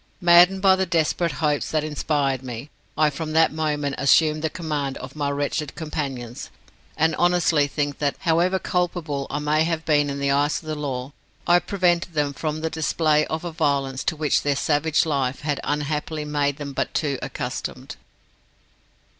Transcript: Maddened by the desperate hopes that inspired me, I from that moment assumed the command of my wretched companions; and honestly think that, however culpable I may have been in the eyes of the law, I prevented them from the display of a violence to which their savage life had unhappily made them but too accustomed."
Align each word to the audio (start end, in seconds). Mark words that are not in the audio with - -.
Maddened 0.19 0.63
by 0.63 0.75
the 0.75 0.87
desperate 0.87 1.33
hopes 1.43 1.69
that 1.69 1.83
inspired 1.83 2.41
me, 2.41 2.71
I 2.97 3.11
from 3.11 3.33
that 3.33 3.53
moment 3.53 3.93
assumed 3.99 4.41
the 4.41 4.49
command 4.49 4.97
of 4.97 5.15
my 5.15 5.29
wretched 5.29 5.75
companions; 5.75 6.49
and 6.97 7.15
honestly 7.17 7.67
think 7.67 7.99
that, 7.99 8.15
however 8.21 8.57
culpable 8.57 9.27
I 9.29 9.37
may 9.37 9.63
have 9.63 9.85
been 9.85 10.09
in 10.09 10.17
the 10.17 10.31
eyes 10.31 10.59
of 10.59 10.65
the 10.65 10.73
law, 10.73 11.13
I 11.45 11.59
prevented 11.59 12.13
them 12.15 12.33
from 12.33 12.61
the 12.61 12.69
display 12.71 13.27
of 13.27 13.45
a 13.45 13.51
violence 13.51 14.03
to 14.05 14.15
which 14.15 14.41
their 14.41 14.55
savage 14.55 15.05
life 15.05 15.41
had 15.41 15.59
unhappily 15.63 16.25
made 16.25 16.57
them 16.57 16.73
but 16.73 16.95
too 16.95 17.19
accustomed." 17.21 17.95